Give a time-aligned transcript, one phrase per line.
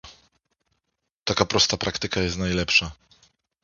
[1.23, 2.91] Taka prosta praktyka jest najlepsza